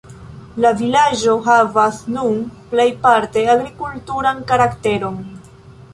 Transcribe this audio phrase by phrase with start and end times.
[0.63, 2.39] La vilaĝo havas nun
[2.73, 5.21] plejparte agrikulturan karakteron.